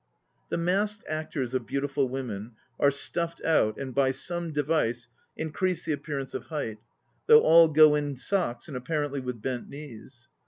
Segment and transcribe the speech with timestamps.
[0.49, 5.91] "The masked actors of beautiful women are stuffed out and by some device increase the
[5.93, 6.79] appearance of height,
[7.27, 10.27] though all go in socks and apparently with bent knees.